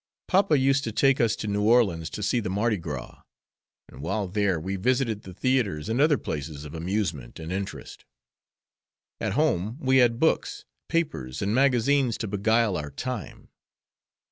Papa 0.27 0.57
used 0.57 0.83
to 0.85 0.91
take 0.91 1.21
us 1.21 1.35
to 1.35 1.47
New 1.47 1.61
Orleans 1.61 2.09
to 2.09 2.23
see 2.23 2.39
the 2.39 2.49
Mardi 2.49 2.77
Gras, 2.77 3.21
and 3.87 4.01
while 4.01 4.27
there 4.27 4.59
we 4.59 4.75
visited 4.75 5.21
the 5.21 5.33
theatres 5.35 5.89
and 5.89 6.01
other 6.01 6.17
places 6.17 6.65
of 6.65 6.73
amusement 6.73 7.39
and 7.39 7.51
interest. 7.51 8.05
At 9.19 9.33
home 9.33 9.77
we 9.79 9.97
had 9.97 10.19
books, 10.19 10.65
papers, 10.89 11.43
and 11.43 11.53
magazines 11.53 12.17
to 12.17 12.27
beguile 12.27 12.77
our 12.77 12.89
time. 12.89 13.49